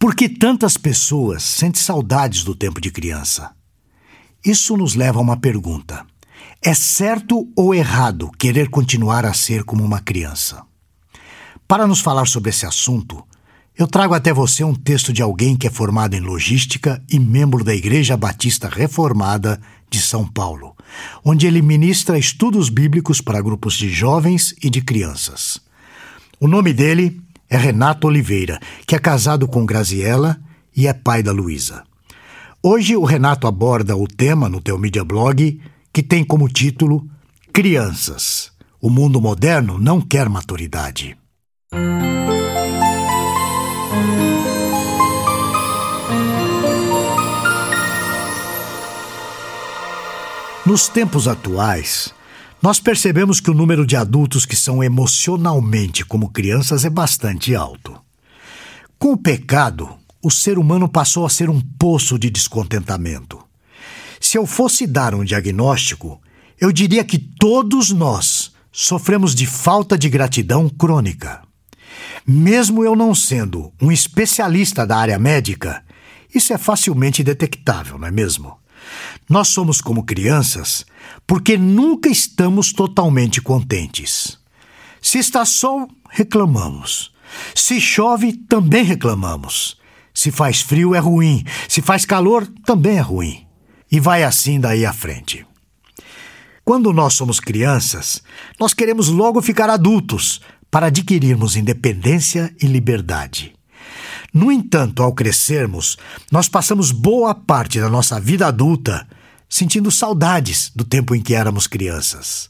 [0.00, 3.50] Por que tantas pessoas sentem saudades do tempo de criança?
[4.42, 6.06] Isso nos leva a uma pergunta:
[6.62, 10.62] é certo ou errado querer continuar a ser como uma criança?
[11.68, 13.22] Para nos falar sobre esse assunto,
[13.76, 17.62] eu trago até você um texto de alguém que é formado em logística e membro
[17.62, 20.74] da Igreja Batista Reformada de São Paulo,
[21.22, 25.60] onde ele ministra estudos bíblicos para grupos de jovens e de crianças.
[26.40, 30.40] O nome dele é Renato Oliveira, que é casado com Graziella
[30.74, 31.82] e é pai da Luísa.
[32.62, 35.60] Hoje o Renato aborda o tema no teu Media Blog,
[35.92, 37.04] que tem como título
[37.52, 38.52] Crianças.
[38.80, 41.16] O mundo moderno não quer maturidade.
[50.64, 52.14] Nos tempos atuais,
[52.62, 57.98] nós percebemos que o número de adultos que são emocionalmente como crianças é bastante alto.
[58.98, 59.88] Com o pecado,
[60.22, 63.42] o ser humano passou a ser um poço de descontentamento.
[64.20, 66.20] Se eu fosse dar um diagnóstico,
[66.60, 71.40] eu diria que todos nós sofremos de falta de gratidão crônica.
[72.26, 75.82] Mesmo eu não sendo um especialista da área médica,
[76.34, 78.59] isso é facilmente detectável, não é mesmo?
[79.28, 80.84] Nós somos como crianças
[81.26, 84.38] porque nunca estamos totalmente contentes.
[85.00, 87.12] Se está sol, reclamamos.
[87.54, 89.78] Se chove, também reclamamos.
[90.12, 91.44] Se faz frio, é ruim.
[91.68, 93.46] Se faz calor, também é ruim.
[93.90, 95.46] E vai assim daí à frente.
[96.64, 98.22] Quando nós somos crianças,
[98.58, 103.52] nós queremos logo ficar adultos para adquirirmos independência e liberdade.
[104.32, 105.96] No entanto, ao crescermos,
[106.30, 109.06] nós passamos boa parte da nossa vida adulta
[109.48, 112.48] sentindo saudades do tempo em que éramos crianças.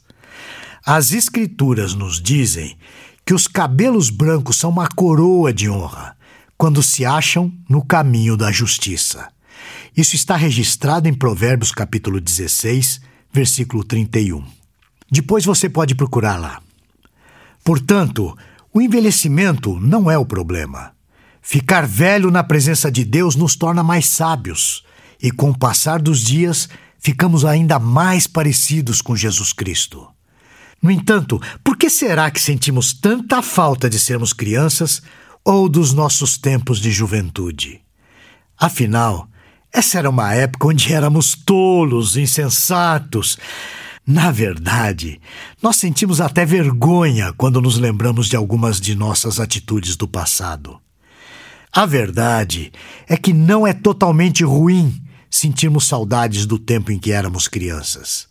[0.85, 2.77] As Escrituras nos dizem
[3.25, 6.15] que os cabelos brancos são uma coroa de honra
[6.57, 9.29] quando se acham no caminho da justiça.
[9.97, 13.01] Isso está registrado em Provérbios capítulo 16,
[13.33, 14.45] versículo 31.
[15.11, 16.61] Depois você pode procurar lá.
[17.63, 18.37] Portanto,
[18.73, 20.93] o envelhecimento não é o problema.
[21.41, 24.83] Ficar velho na presença de Deus nos torna mais sábios,
[25.21, 26.69] e com o passar dos dias,
[26.99, 30.07] ficamos ainda mais parecidos com Jesus Cristo.
[30.81, 35.01] No entanto, por que será que sentimos tanta falta de sermos crianças
[35.43, 37.81] ou dos nossos tempos de juventude?
[38.57, 39.27] Afinal,
[39.73, 43.37] essa era uma época onde éramos tolos, insensatos.
[44.05, 45.21] Na verdade,
[45.61, 50.79] nós sentimos até vergonha quando nos lembramos de algumas de nossas atitudes do passado.
[51.73, 52.71] A verdade
[53.07, 58.27] é que não é totalmente ruim sentirmos saudades do tempo em que éramos crianças.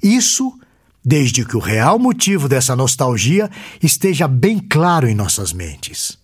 [0.00, 0.56] Isso
[1.04, 3.48] desde que o real motivo dessa nostalgia
[3.82, 6.18] esteja bem claro em nossas mentes.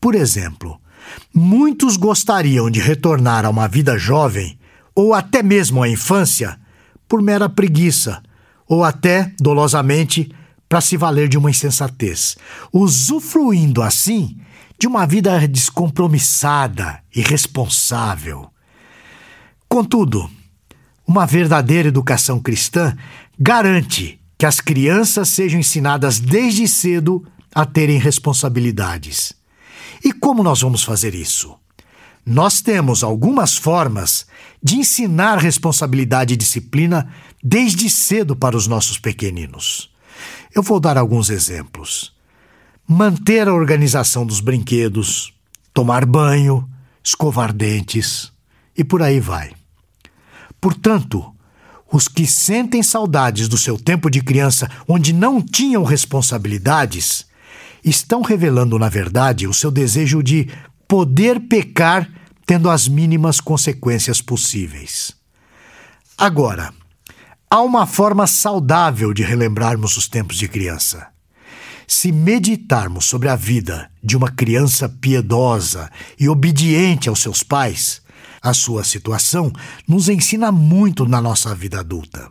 [0.00, 0.80] Por exemplo,
[1.34, 4.58] muitos gostariam de retornar a uma vida jovem
[4.94, 6.58] ou até mesmo à infância
[7.06, 8.22] por mera preguiça
[8.66, 10.30] ou até dolosamente
[10.68, 12.36] para se valer de uma insensatez,
[12.72, 14.38] usufruindo assim
[14.78, 18.50] de uma vida descompromissada e responsável.
[19.68, 20.30] Contudo,
[21.06, 22.96] uma verdadeira educação cristã
[23.38, 27.24] garante que as crianças sejam ensinadas desde cedo
[27.54, 29.32] a terem responsabilidades.
[30.04, 31.54] E como nós vamos fazer isso?
[32.26, 34.26] Nós temos algumas formas
[34.62, 37.08] de ensinar responsabilidade e disciplina
[37.42, 39.90] desde cedo para os nossos pequeninos.
[40.54, 42.13] Eu vou dar alguns exemplos
[42.86, 45.32] manter a organização dos brinquedos,
[45.72, 46.68] tomar banho,
[47.02, 48.32] escovar dentes
[48.76, 49.52] e por aí vai.
[50.60, 51.34] Portanto,
[51.92, 57.26] os que sentem saudades do seu tempo de criança onde não tinham responsabilidades
[57.84, 60.48] estão revelando, na verdade, o seu desejo de
[60.88, 62.10] poder pecar
[62.46, 65.14] tendo as mínimas consequências possíveis.
[66.16, 66.72] Agora,
[67.50, 71.13] há uma forma saudável de relembrarmos os tempos de criança.
[71.86, 78.02] Se meditarmos sobre a vida de uma criança piedosa e obediente aos seus pais,
[78.40, 79.52] a sua situação
[79.86, 82.30] nos ensina muito na nossa vida adulta.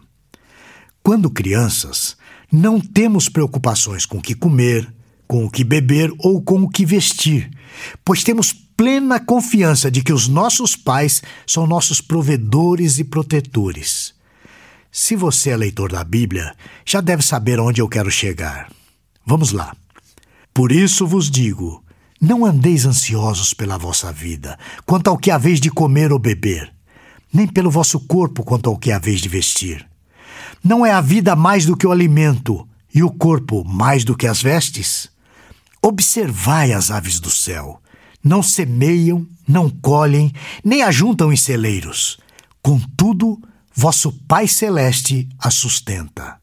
[1.01, 2.15] Quando crianças,
[2.51, 4.93] não temos preocupações com o que comer,
[5.27, 7.49] com o que beber ou com o que vestir,
[8.05, 14.13] pois temos plena confiança de que os nossos pais são nossos provedores e protetores.
[14.91, 16.53] Se você é leitor da Bíblia,
[16.85, 18.69] já deve saber onde eu quero chegar.
[19.25, 19.75] Vamos lá.
[20.53, 21.83] Por isso vos digo:
[22.19, 26.73] não andeis ansiosos pela vossa vida, quanto ao que haveis de comer ou beber,
[27.33, 29.85] nem pelo vosso corpo quanto ao que haveis de vestir.
[30.63, 34.27] Não é a vida mais do que o alimento, e o corpo mais do que
[34.27, 35.09] as vestes?
[35.81, 37.81] Observai as aves do céu.
[38.23, 40.31] Não semeiam, não colhem,
[40.63, 42.17] nem ajuntam em celeiros.
[42.61, 43.41] Contudo,
[43.73, 46.42] vosso Pai Celeste a sustenta.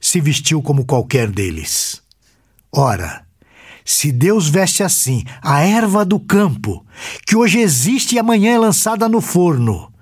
[0.00, 2.02] se vestiu como qualquer deles.
[2.72, 3.24] Ora,
[3.84, 6.84] se Deus veste assim a erva do campo,
[7.26, 9.92] que hoje existe e amanhã é lançada no forno,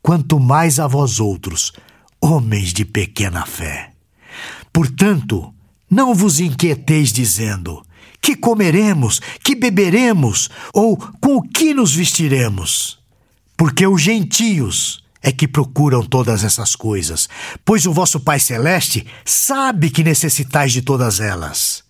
[0.00, 1.72] quanto mais a vós outros,
[2.20, 3.90] homens de pequena fé.
[4.72, 5.52] Portanto,
[5.90, 7.84] não vos inquieteis dizendo:
[8.20, 13.00] que comeremos, que beberemos, ou com o que nos vestiremos?
[13.56, 17.28] Porque os gentios é que procuram todas essas coisas,
[17.64, 21.84] pois o vosso Pai Celeste sabe que necessitais de todas elas.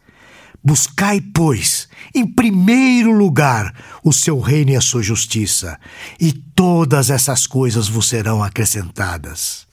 [0.63, 3.75] Buscai, pois, em primeiro lugar
[4.05, 5.79] o seu reino e a sua justiça,
[6.21, 9.67] e todas essas coisas vos serão acrescentadas.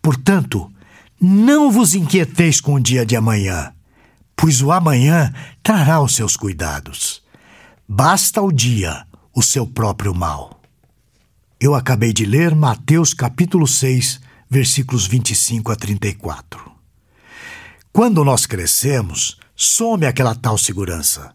[0.00, 0.70] Portanto,
[1.20, 3.72] não vos inquieteis com o dia de amanhã,
[4.36, 5.32] pois o amanhã
[5.62, 7.22] trará os seus cuidados.
[7.88, 10.63] Basta o dia o seu próprio mal.
[11.64, 14.20] Eu acabei de ler Mateus capítulo 6,
[14.50, 16.60] versículos 25 a 34.
[17.90, 21.34] Quando nós crescemos, some aquela tal segurança.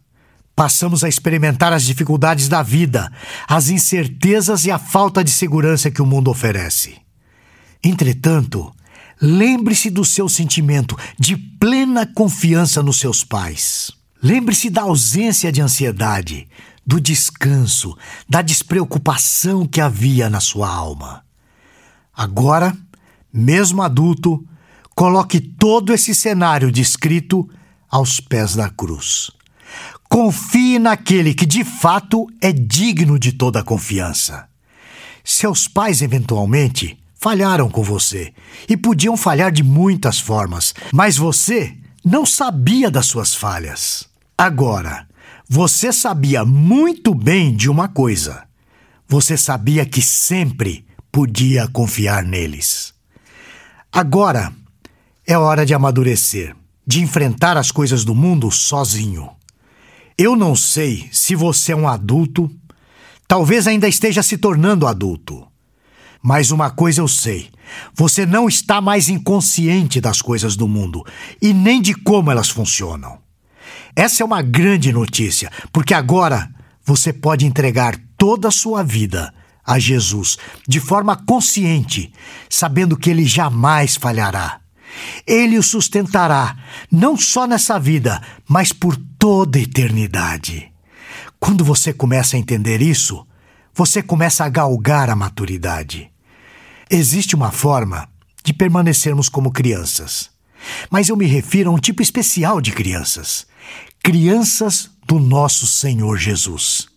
[0.55, 3.11] Passamos a experimentar as dificuldades da vida,
[3.47, 6.97] as incertezas e a falta de segurança que o mundo oferece.
[7.83, 8.71] Entretanto,
[9.19, 13.89] lembre-se do seu sentimento de plena confiança nos seus pais.
[14.21, 16.47] Lembre-se da ausência de ansiedade,
[16.89, 17.95] do descanso,
[18.27, 21.23] da despreocupação que havia na sua alma.
[22.11, 22.75] Agora,
[23.31, 24.43] mesmo adulto,
[24.95, 27.47] coloque todo esse cenário descrito
[27.87, 29.29] aos pés da cruz.
[30.09, 34.49] Confie naquele que de fato é digno de toda confiança.
[35.23, 38.33] Seus pais, eventualmente, falharam com você
[38.67, 44.09] e podiam falhar de muitas formas, mas você não sabia das suas falhas.
[44.35, 45.07] Agora,
[45.51, 48.43] você sabia muito bem de uma coisa:
[49.07, 52.93] você sabia que sempre podia confiar neles.
[53.91, 54.53] Agora
[55.25, 56.55] é hora de amadurecer,
[56.85, 59.27] de enfrentar as coisas do mundo sozinho.
[60.15, 62.51] Eu não sei se você é um adulto,
[63.27, 65.47] talvez ainda esteja se tornando adulto.
[66.21, 67.49] Mas uma coisa eu sei:
[67.95, 71.03] você não está mais inconsciente das coisas do mundo
[71.41, 73.28] e nem de como elas funcionam.
[73.95, 76.49] Essa é uma grande notícia, porque agora
[76.83, 79.33] você pode entregar toda a sua vida
[79.65, 80.37] a Jesus
[80.67, 82.11] de forma consciente,
[82.49, 84.59] sabendo que ele jamais falhará.
[85.27, 86.57] Ele o sustentará,
[86.91, 90.71] não só nessa vida, mas por toda a eternidade.
[91.39, 93.25] Quando você começa a entender isso,
[93.73, 96.11] você começa a galgar a maturidade.
[96.89, 98.09] Existe uma forma
[98.43, 100.31] de permanecermos como crianças,
[100.89, 103.45] mas eu me refiro a um tipo especial de crianças
[104.09, 106.87] crianças do nosso Senhor Jesus.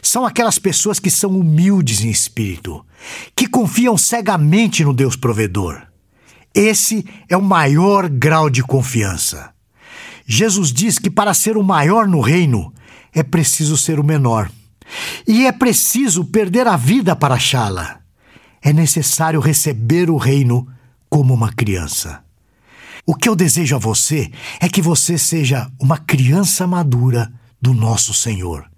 [0.00, 2.86] São aquelas pessoas que são humildes em espírito,
[3.34, 5.82] que confiam cegamente no Deus provedor.
[6.54, 9.50] Esse é o maior grau de confiança.
[10.24, 12.72] Jesus diz que para ser o maior no reino
[13.12, 14.48] é preciso ser o menor.
[15.26, 17.98] E é preciso perder a vida para achá-la.
[18.62, 20.68] É necessário receber o reino
[21.08, 22.22] como uma criança.
[23.10, 27.28] O que eu desejo a você é que você seja uma criança madura
[27.60, 28.70] do nosso Senhor,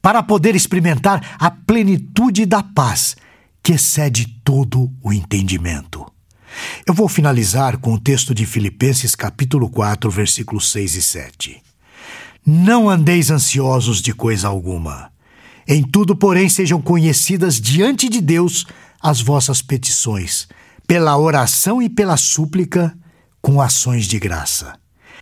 [0.00, 3.16] para poder experimentar a plenitude da paz
[3.60, 6.06] que excede todo o entendimento.
[6.86, 11.62] Eu vou finalizar com o texto de Filipenses capítulo 4, versículos 6 e 7.
[12.46, 15.10] Não andeis ansiosos de coisa alguma.
[15.66, 18.64] Em tudo, porém, sejam conhecidas diante de Deus
[19.02, 20.46] as vossas petições,
[20.86, 22.96] pela oração e pela súplica,
[23.42, 24.78] com ações de graça.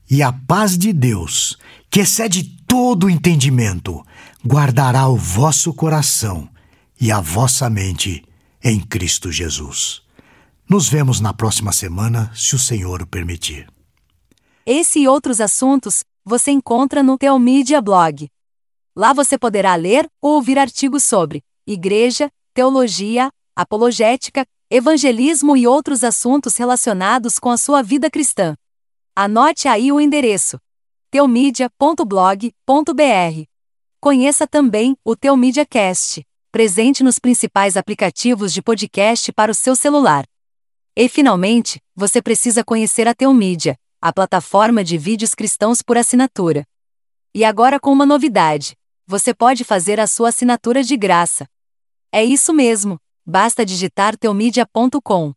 [0.09, 1.57] E a paz de Deus,
[1.89, 4.05] que excede todo o entendimento,
[4.47, 6.49] guardará o vosso coração
[7.01, 8.23] e a vossa mente
[8.63, 10.03] em Cristo Jesus.
[10.69, 13.67] Nos vemos na próxima semana, se o Senhor o permitir.
[14.65, 18.29] Esse e outros assuntos você encontra no Teomídia Blog.
[18.95, 26.57] Lá você poderá ler ou ouvir artigos sobre igreja, teologia, apologética, evangelismo e outros assuntos
[26.57, 28.55] relacionados com a sua vida cristã.
[29.17, 30.61] Anote aí o endereço:
[31.11, 33.45] teomídia.blog.br.
[34.01, 40.25] Conheça também o Teomídia Cast presente nos principais aplicativos de podcast para o seu celular.
[40.97, 46.67] E finalmente, você precisa conhecer a Teomídia, a plataforma de vídeos cristãos por assinatura.
[47.33, 51.47] E agora com uma novidade: você pode fazer a sua assinatura de graça.
[52.13, 53.01] É isso mesmo,
[53.31, 55.33] basta digitar teomídia.com.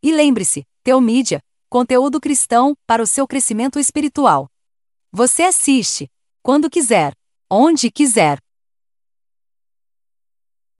[0.00, 4.48] E lembre-se, Teomídia, conteúdo cristão para o seu crescimento espiritual.
[5.10, 6.08] Você assiste,
[6.40, 7.12] quando quiser,
[7.50, 8.38] onde quiser